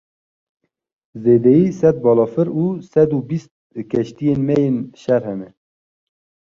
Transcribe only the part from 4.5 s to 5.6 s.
yên şer hene.